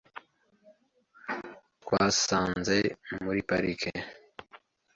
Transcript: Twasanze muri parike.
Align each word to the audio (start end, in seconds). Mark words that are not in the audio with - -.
Twasanze 1.83 2.75
muri 3.23 3.39
parike. 3.49 3.91